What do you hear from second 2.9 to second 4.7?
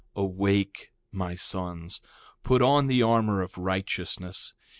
armor of righteousness.